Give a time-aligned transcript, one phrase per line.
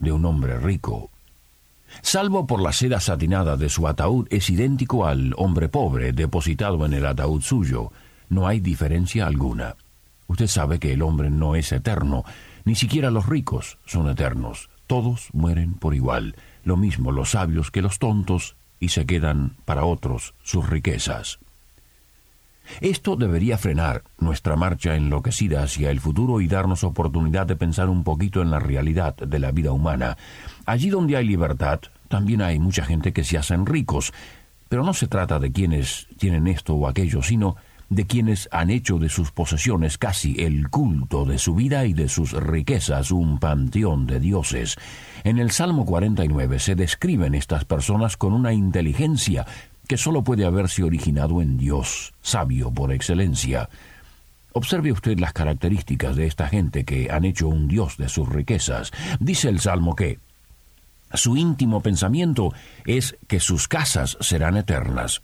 [0.00, 1.10] de un hombre rico?
[2.02, 6.94] Salvo por la seda satinada de su ataúd, es idéntico al hombre pobre depositado en
[6.94, 7.92] el ataúd suyo.
[8.28, 9.76] No hay diferencia alguna.
[10.26, 12.24] Usted sabe que el hombre no es eterno,
[12.64, 14.70] ni siquiera los ricos son eternos.
[14.86, 19.84] Todos mueren por igual, lo mismo los sabios que los tontos, y se quedan para
[19.84, 21.38] otros sus riquezas.
[22.80, 28.04] Esto debería frenar nuestra marcha enloquecida hacia el futuro y darnos oportunidad de pensar un
[28.04, 30.16] poquito en la realidad de la vida humana.
[30.66, 34.12] Allí donde hay libertad, también hay mucha gente que se hacen ricos,
[34.68, 37.56] pero no se trata de quienes tienen esto o aquello, sino
[37.90, 42.08] de quienes han hecho de sus posesiones casi el culto de su vida y de
[42.08, 44.76] sus riquezas un panteón de dioses.
[45.24, 49.44] En el Salmo 49 se describen estas personas con una inteligencia
[49.90, 53.68] que sólo puede haberse originado en Dios, sabio por excelencia.
[54.52, 58.92] Observe usted las características de esta gente que han hecho un Dios de sus riquezas.
[59.18, 60.20] Dice el Salmo que
[61.12, 62.52] su íntimo pensamiento
[62.86, 65.22] es que sus casas serán eternas.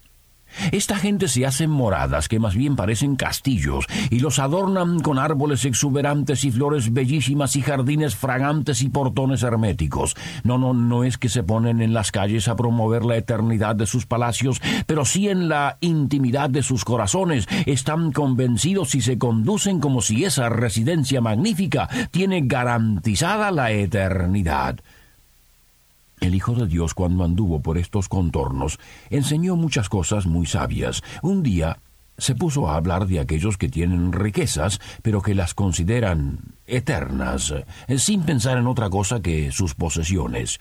[0.72, 5.64] Esta gente se hace moradas que más bien parecen castillos y los adornan con árboles
[5.64, 10.16] exuberantes y flores bellísimas y jardines fragantes y portones herméticos.
[10.44, 13.86] No, no, no es que se ponen en las calles a promover la eternidad de
[13.86, 17.46] sus palacios, pero sí en la intimidad de sus corazones.
[17.66, 24.80] Están convencidos y se conducen como si esa residencia magnífica tiene garantizada la eternidad.
[26.20, 28.78] El Hijo de Dios, cuando anduvo por estos contornos,
[29.10, 31.02] enseñó muchas cosas muy sabias.
[31.22, 31.78] Un día
[32.18, 37.54] se puso a hablar de aquellos que tienen riquezas, pero que las consideran eternas,
[37.98, 40.58] sin pensar en otra cosa que sus posesiones.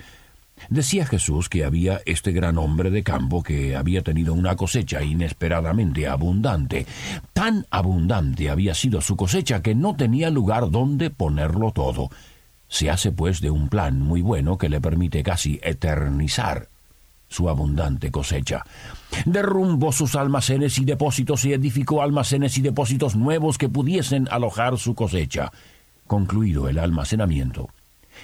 [0.69, 6.07] Decía Jesús que había este gran hombre de campo que había tenido una cosecha inesperadamente
[6.07, 6.85] abundante.
[7.33, 12.09] Tan abundante había sido su cosecha que no tenía lugar donde ponerlo todo.
[12.67, 16.69] Se hace pues de un plan muy bueno que le permite casi eternizar
[17.27, 18.65] su abundante cosecha.
[19.25, 24.95] Derrumbó sus almacenes y depósitos y edificó almacenes y depósitos nuevos que pudiesen alojar su
[24.95, 25.51] cosecha.
[26.07, 27.69] Concluido el almacenamiento,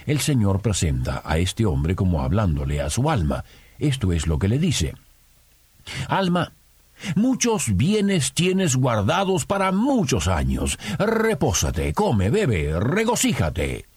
[0.06, 3.44] el Señor presenta a este hombre como hablándole a su alma.
[3.78, 4.94] Esto es lo que le dice.
[6.08, 6.52] Alma,
[7.16, 10.78] muchos bienes tienes guardados para muchos años.
[10.98, 13.91] Repósate, come, bebe, regocíjate.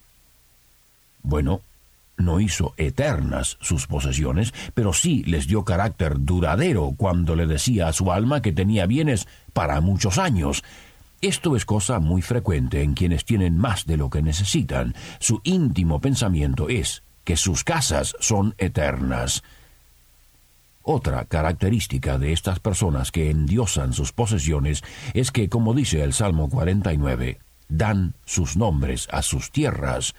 [1.25, 1.61] Bueno,
[2.17, 7.93] no hizo eternas sus posesiones, pero sí les dio carácter duradero cuando le decía a
[7.93, 10.63] su alma que tenía bienes para muchos años.
[11.21, 14.93] Esto es cosa muy frecuente en quienes tienen más de lo que necesitan.
[15.19, 19.43] Su íntimo pensamiento es que sus casas son eternas.
[20.83, 24.83] Otra característica de estas personas que endiosan sus posesiones
[25.15, 30.13] es que, como dice el Salmo 49, dan sus nombres a sus tierras,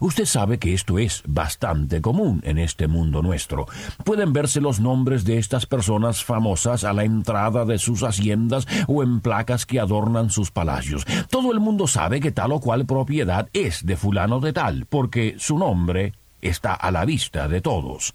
[0.00, 3.66] Usted sabe que esto es bastante común en este mundo nuestro.
[4.04, 9.02] Pueden verse los nombres de estas personas famosas a la entrada de sus haciendas o
[9.02, 11.04] en placas que adornan sus palacios.
[11.30, 15.36] Todo el mundo sabe que tal o cual propiedad es de fulano de tal, porque
[15.38, 18.14] su nombre está a la vista de todos.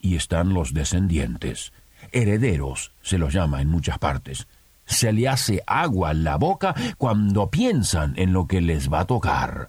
[0.00, 1.72] Y están los descendientes.
[2.12, 4.46] Herederos se los llama en muchas partes.
[4.86, 9.68] Se le hace agua la boca cuando piensan en lo que les va a tocar.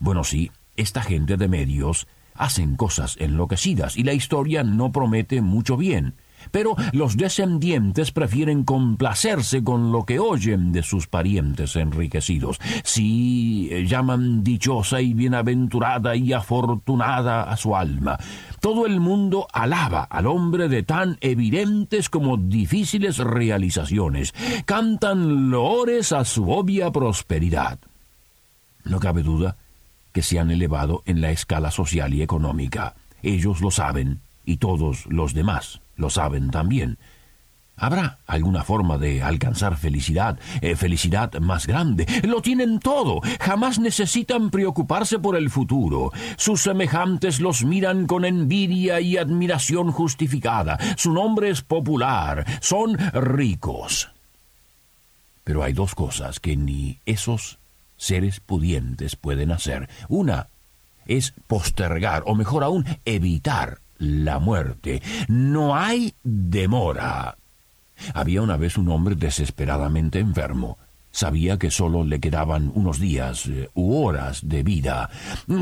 [0.00, 5.76] Bueno, sí, esta gente de medios hacen cosas enloquecidas y la historia no promete mucho
[5.76, 6.14] bien.
[6.50, 12.60] Pero los descendientes prefieren complacerse con lo que oyen de sus parientes enriquecidos.
[12.84, 18.18] Sí, llaman dichosa y bienaventurada y afortunada a su alma.
[18.60, 24.32] Todo el mundo alaba al hombre de tan evidentes como difíciles realizaciones.
[24.66, 27.80] Cantan loores a su obvia prosperidad.
[28.84, 29.56] No cabe duda
[30.16, 32.94] que se han elevado en la escala social y económica.
[33.22, 36.96] Ellos lo saben y todos los demás lo saben también.
[37.76, 42.06] ¿Habrá alguna forma de alcanzar felicidad, eh, felicidad más grande?
[42.24, 43.20] Lo tienen todo.
[43.38, 46.12] Jamás necesitan preocuparse por el futuro.
[46.38, 50.78] Sus semejantes los miran con envidia y admiración justificada.
[50.96, 52.46] Su nombre es popular.
[52.62, 54.08] Son ricos.
[55.44, 57.58] Pero hay dos cosas que ni esos
[57.96, 59.88] seres pudientes pueden hacer.
[60.08, 60.48] Una
[61.06, 65.02] es postergar, o mejor aún, evitar la muerte.
[65.28, 67.36] No hay demora.
[68.14, 70.78] Había una vez un hombre desesperadamente enfermo.
[71.16, 75.08] Sabía que solo le quedaban unos días eh, u horas de vida.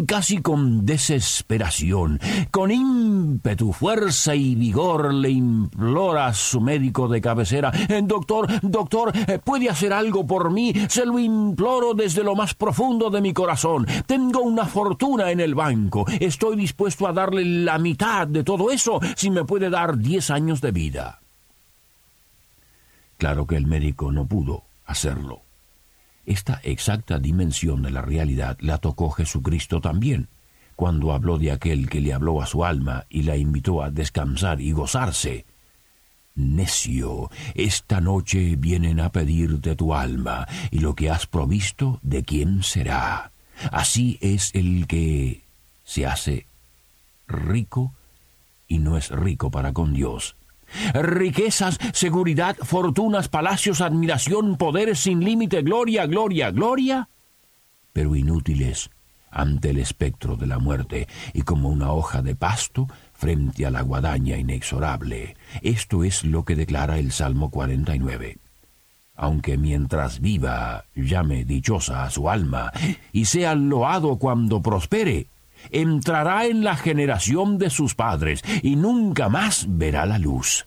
[0.05, 2.19] Casi con desesperación,
[2.51, 9.13] con ímpetu, fuerza y vigor le implora a su médico de cabecera, eh, Doctor, doctor,
[9.15, 10.75] eh, ¿puede hacer algo por mí?
[10.89, 13.87] Se lo imploro desde lo más profundo de mi corazón.
[14.07, 16.05] Tengo una fortuna en el banco.
[16.19, 20.61] Estoy dispuesto a darle la mitad de todo eso si me puede dar diez años
[20.61, 21.21] de vida.
[23.19, 25.44] Claro que el médico no pudo hacerlo.
[26.27, 30.29] Esta exacta dimensión de la realidad la tocó Jesucristo también,
[30.77, 34.61] cuando habló de aquel que le habló a su alma y la invitó a descansar
[34.61, 35.45] y gozarse.
[36.35, 42.63] Necio, esta noche vienen a pedirte tu alma, y lo que has provisto, ¿de quién
[42.63, 43.31] será?
[43.71, 45.43] Así es el que
[45.85, 46.47] se hace
[47.29, 47.95] rico
[48.67, 50.37] y no es rico para con Dios,
[50.95, 57.09] riquezas, seguridad, fortunas, palacios, admiración, poderes sin límite, gloria, gloria, gloria,
[57.93, 58.91] pero inútiles
[59.31, 63.83] ante el espectro de la muerte y como una hoja de pasto frente a la
[63.83, 65.37] guadaña inexorable.
[65.63, 68.39] Esto es lo que declara el Salmo 49.
[69.17, 72.73] Aunque mientras viva llame dichosa a su alma
[73.13, 75.29] y sea loado cuando prospere,
[75.71, 80.67] entrará en la generación de sus padres y nunca más verá la luz.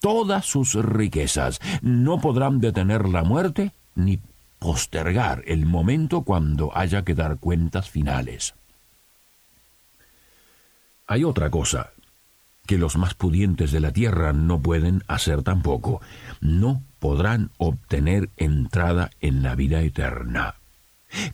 [0.00, 4.20] Todas sus riquezas no podrán detener la muerte ni
[4.58, 8.54] postergar el momento cuando haya que dar cuentas finales.
[11.06, 11.90] Hay otra cosa
[12.66, 16.00] que los más pudientes de la tierra no pueden hacer tampoco.
[16.40, 20.56] No podrán obtener entrada en la vida eterna.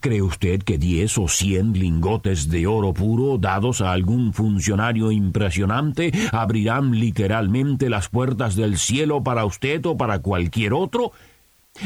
[0.00, 6.12] ¿Cree usted que diez o cien lingotes de oro puro dados a algún funcionario impresionante
[6.32, 11.12] abrirán literalmente las puertas del cielo para usted o para cualquier otro?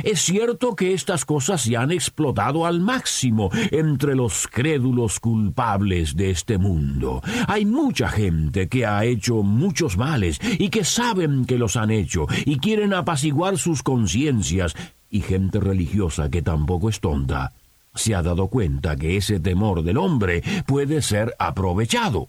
[0.03, 6.31] Es cierto que estas cosas se han explotado al máximo entre los crédulos culpables de
[6.31, 7.23] este mundo.
[7.47, 12.27] Hay mucha gente que ha hecho muchos males y que saben que los han hecho
[12.45, 14.75] y quieren apaciguar sus conciencias,
[15.11, 17.53] y gente religiosa que tampoco es tonta
[17.95, 22.29] se ha dado cuenta que ese temor del hombre puede ser aprovechado.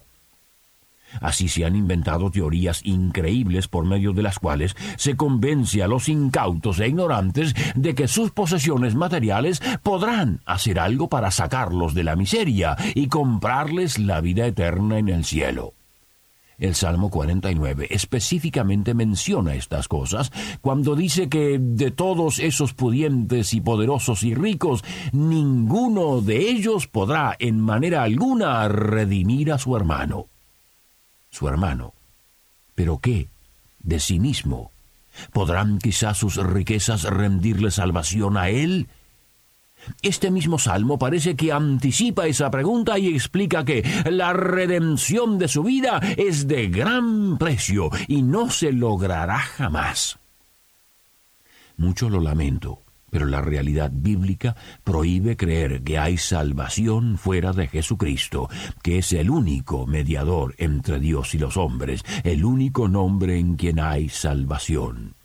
[1.21, 6.09] Así se han inventado teorías increíbles por medio de las cuales se convence a los
[6.09, 12.15] incautos e ignorantes de que sus posesiones materiales podrán hacer algo para sacarlos de la
[12.15, 15.74] miseria y comprarles la vida eterna en el cielo.
[16.57, 20.31] El Salmo 49 específicamente menciona estas cosas
[20.61, 27.35] cuando dice que de todos esos pudientes y poderosos y ricos, ninguno de ellos podrá
[27.39, 30.27] en manera alguna redimir a su hermano.
[31.29, 31.93] Su hermano.
[32.73, 33.27] ¿Pero qué?
[33.79, 34.71] De sí mismo.
[35.33, 38.87] ¿Podrán quizás sus riquezas rendirle salvación a él?
[40.01, 45.63] Este mismo salmo parece que anticipa esa pregunta y explica que la redención de su
[45.63, 50.17] vida es de gran precio y no se logrará jamás.
[51.77, 52.79] Mucho lo lamento,
[53.09, 58.49] pero la realidad bíblica prohíbe creer que hay salvación fuera de Jesucristo,
[58.81, 63.79] que es el único mediador entre Dios y los hombres, el único nombre en quien
[63.79, 65.15] hay salvación.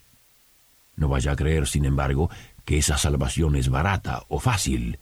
[1.01, 2.31] No vaya a creer, sin embargo,
[2.65, 4.99] que esa salvación es barata o fácil,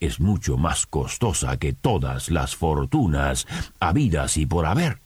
[0.00, 3.46] es mucho más costosa que todas las fortunas
[3.78, 5.00] habidas y por haber.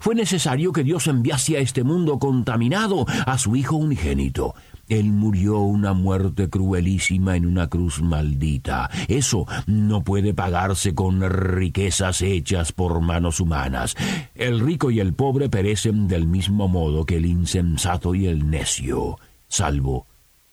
[0.00, 4.54] Fue necesario que Dios enviase a este mundo contaminado a su Hijo unigénito.
[4.88, 8.90] Él murió una muerte cruelísima en una cruz maldita.
[9.08, 13.96] Eso no puede pagarse con riquezas hechas por manos humanas.
[14.34, 19.18] El rico y el pobre perecen del mismo modo que el insensato y el necio,
[19.48, 20.06] salvo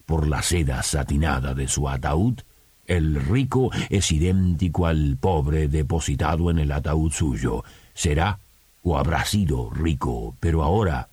[0.06, 2.40] por la seda satinada de su ataúd,
[2.86, 7.64] el rico es idéntico al pobre depositado en el ataúd suyo.
[7.94, 8.40] Será
[8.84, 11.08] o habrá sido rico, pero ahora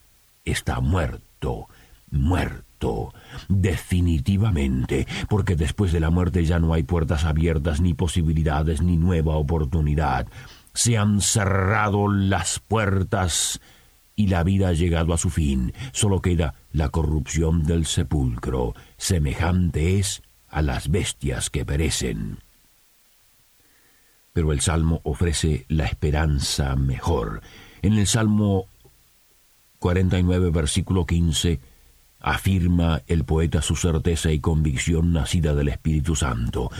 [0.44, 1.68] está muerto,
[2.10, 3.14] muerto,
[3.48, 9.36] definitivamente, porque después de la muerte ya no hay puertas abiertas, ni posibilidades, ni nueva
[9.36, 10.26] oportunidad.
[10.74, 13.60] Se han cerrado las puertas
[14.20, 15.72] y la vida ha llegado a su fin.
[15.92, 18.74] Solo queda la corrupción del sepulcro.
[18.98, 22.36] Semejante es a las bestias que perecen.
[24.34, 27.40] Pero el Salmo ofrece la esperanza mejor.
[27.80, 28.66] En el Salmo
[29.78, 31.58] 49, versículo 15,
[32.20, 36.70] afirma el poeta su certeza y convicción nacida del Espíritu Santo.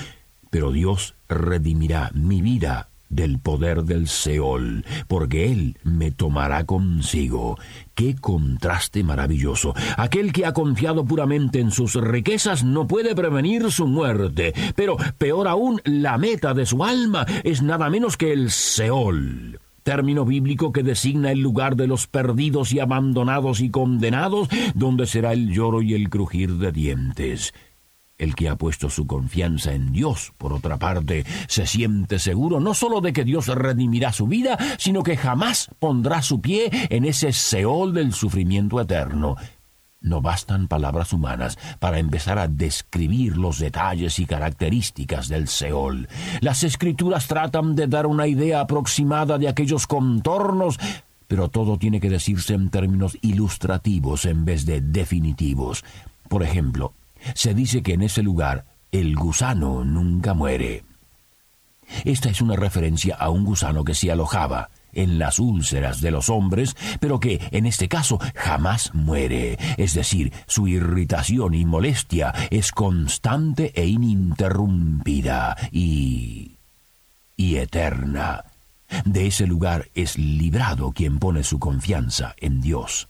[0.50, 7.58] Pero Dios redimirá mi vida del poder del Seol, porque Él me tomará consigo.
[7.94, 9.74] Qué contraste maravilloso.
[9.98, 15.48] Aquel que ha confiado puramente en sus riquezas no puede prevenir su muerte, pero peor
[15.48, 20.82] aún, la meta de su alma es nada menos que el Seol término bíblico que
[20.82, 25.94] designa el lugar de los perdidos y abandonados y condenados, donde será el lloro y
[25.94, 27.52] el crujir de dientes.
[28.20, 32.74] El que ha puesto su confianza en Dios, por otra parte, se siente seguro no
[32.74, 37.32] sólo de que Dios redimirá su vida, sino que jamás pondrá su pie en ese
[37.32, 39.36] Seol del sufrimiento eterno.
[40.02, 46.06] No bastan palabras humanas para empezar a describir los detalles y características del Seol.
[46.42, 50.78] Las escrituras tratan de dar una idea aproximada de aquellos contornos,
[51.26, 55.84] pero todo tiene que decirse en términos ilustrativos en vez de definitivos.
[56.28, 56.92] Por ejemplo,
[57.34, 60.84] se dice que en ese lugar el gusano nunca muere.
[62.04, 66.28] Esta es una referencia a un gusano que se alojaba en las úlceras de los
[66.30, 72.72] hombres, pero que en este caso jamás muere, es decir, su irritación y molestia es
[72.72, 76.56] constante e ininterrumpida y...
[77.36, 78.44] y eterna.
[79.04, 83.09] De ese lugar es librado quien pone su confianza en Dios.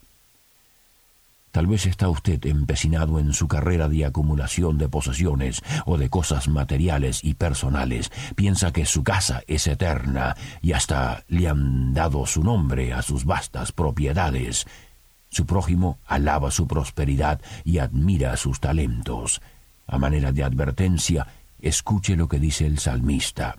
[1.52, 6.46] Tal vez está usted empecinado en su carrera de acumulación de posesiones o de cosas
[6.46, 8.12] materiales y personales.
[8.36, 13.24] Piensa que su casa es eterna y hasta le han dado su nombre a sus
[13.24, 14.64] vastas propiedades.
[15.28, 19.40] Su prójimo alaba su prosperidad y admira sus talentos.
[19.88, 21.26] A manera de advertencia,
[21.60, 23.56] escuche lo que dice el salmista.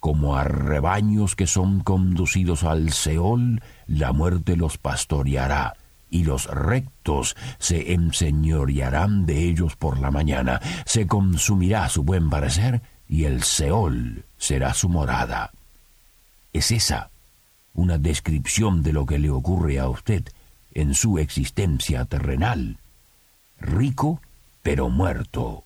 [0.00, 5.74] Como a rebaños que son conducidos al Seol, la muerte los pastoreará
[6.10, 12.82] y los rectos se enseñorearán de ellos por la mañana, se consumirá su buen parecer,
[13.08, 15.50] y el Seol será su morada.
[16.52, 17.10] ¿Es esa
[17.74, 20.24] una descripción de lo que le ocurre a usted
[20.72, 22.78] en su existencia terrenal?
[23.60, 24.20] Rico,
[24.62, 25.65] pero muerto.